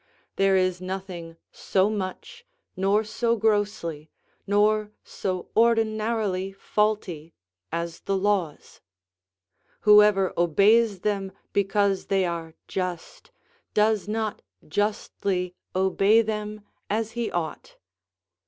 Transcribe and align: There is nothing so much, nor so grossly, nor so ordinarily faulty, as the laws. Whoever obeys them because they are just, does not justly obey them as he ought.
There 0.35 0.57
is 0.57 0.81
nothing 0.81 1.37
so 1.51 1.87
much, 1.87 2.43
nor 2.75 3.03
so 3.03 3.35
grossly, 3.35 4.09
nor 4.47 4.89
so 5.03 5.49
ordinarily 5.55 6.53
faulty, 6.53 7.35
as 7.71 7.99
the 7.99 8.17
laws. 8.17 8.81
Whoever 9.81 10.33
obeys 10.35 11.01
them 11.01 11.31
because 11.53 12.07
they 12.07 12.25
are 12.25 12.55
just, 12.67 13.29
does 13.75 14.07
not 14.07 14.41
justly 14.67 15.53
obey 15.75 16.23
them 16.23 16.65
as 16.89 17.11
he 17.11 17.29
ought. 17.29 17.77